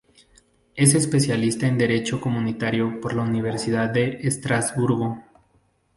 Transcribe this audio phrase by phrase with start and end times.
[0.73, 5.23] Es especialista en Derecho Comunitario por la Universidad de Estrasburgo.